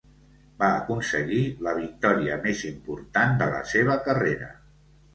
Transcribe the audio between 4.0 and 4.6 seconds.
carrera.